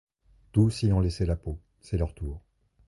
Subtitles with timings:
[0.51, 2.41] Tous y ont laissé la peau, c'est leur tour.